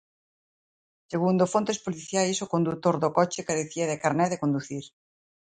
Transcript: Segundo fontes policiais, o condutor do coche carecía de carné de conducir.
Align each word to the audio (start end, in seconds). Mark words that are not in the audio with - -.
Segundo 1.11 1.51
fontes 1.53 1.81
policiais, 1.85 2.37
o 2.45 2.51
condutor 2.53 2.95
do 3.03 3.09
coche 3.17 3.45
carecía 3.49 3.85
de 3.91 3.97
carné 4.03 4.25
de 4.29 4.41
conducir. 4.43 4.85